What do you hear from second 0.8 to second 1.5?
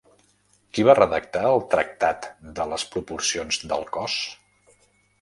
va redactar